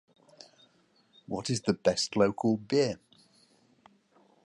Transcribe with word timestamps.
What 1.27 1.51
is 1.51 1.61
the 1.61 1.73
best 1.73 2.15
local 2.17 2.57
beer? 2.57 2.97